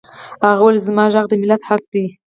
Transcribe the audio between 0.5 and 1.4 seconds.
هغه وویل زما غږ د